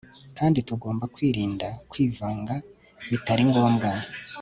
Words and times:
kandi 0.37 0.59
tugomba 0.67 1.05
kwirinda 1.15 1.67
kwivanga 1.91 2.53
bitari 3.09 3.43
ngombwa 3.49 3.89